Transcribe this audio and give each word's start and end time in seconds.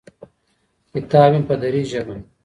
کتاب 0.91 1.29
مې 1.33 1.41
په 1.47 1.55
دري 1.61 1.81
ژبه 1.91 2.15